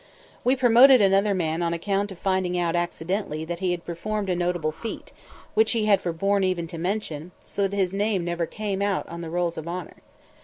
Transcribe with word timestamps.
We 0.43 0.55
promoted 0.55 0.99
another 0.99 1.35
man 1.35 1.61
on 1.61 1.75
account 1.75 2.11
of 2.11 2.17
finding 2.17 2.57
out 2.57 2.75
accidentally 2.75 3.45
that 3.45 3.59
he 3.59 3.69
had 3.69 3.85
performed 3.85 4.31
a 4.31 4.35
notable 4.35 4.71
feat, 4.71 5.11
which 5.53 5.73
he 5.73 5.85
had 5.85 6.01
forborne 6.01 6.43
even 6.43 6.65
to 6.69 6.79
mention, 6.79 7.33
so 7.45 7.67
that 7.67 7.77
his 7.77 7.93
name 7.93 8.25
never 8.25 8.47
came 8.47 8.81
on 8.81 9.21
the 9.21 9.29
roll 9.29 9.53
of 9.55 9.67
honor. 9.67 9.97